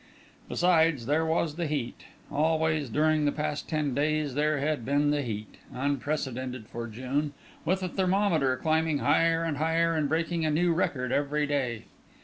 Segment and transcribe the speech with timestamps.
[0.49, 5.21] Besides, there was the heat; always, during the past ten days, there had been the
[5.21, 7.33] heat, unprecedented for June,
[7.65, 11.83] with the thermometer climbing higher and higher and breaking a new record every day.